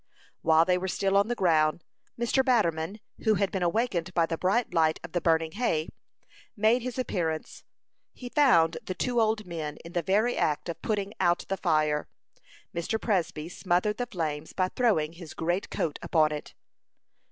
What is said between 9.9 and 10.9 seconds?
the very act of